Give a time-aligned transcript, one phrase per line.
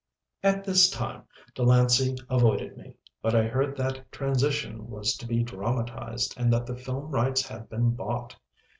[0.41, 6.33] At this time, Delancey avoided me, but I heard that "Transition" was to be dramatised
[6.37, 8.35] and that the film rights had been bought.